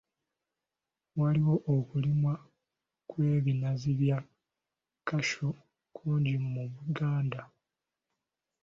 [1.19, 2.33] Waliwo okulimwa
[3.09, 4.17] kw'ebinazi bya
[5.07, 5.53] Cashew
[5.95, 7.41] kungi mu Uganda.